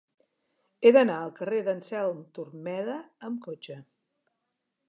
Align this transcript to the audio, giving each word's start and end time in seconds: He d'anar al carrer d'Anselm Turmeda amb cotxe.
He 0.81 0.91
d'anar 0.95 1.17
al 1.25 1.33
carrer 1.41 1.59
d'Anselm 1.69 2.25
Turmeda 2.39 2.99
amb 3.29 3.41
cotxe. 3.49 3.81